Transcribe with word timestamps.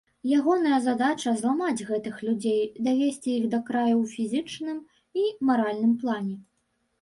Ягоная 0.35 0.77
задача 0.85 1.33
зламаць 1.41 1.85
гэтых 1.89 2.15
людзей, 2.27 2.57
давесці 2.87 3.35
іх 3.35 3.45
да 3.53 3.59
краю 3.69 3.95
ў 4.03 4.15
фізічным 4.15 4.81
і 5.25 5.29
маральным 5.51 5.93
плане. 6.07 6.35